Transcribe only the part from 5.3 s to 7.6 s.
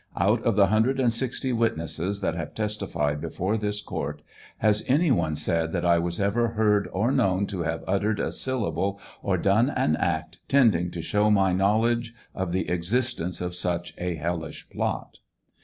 said that I was ever heardo known to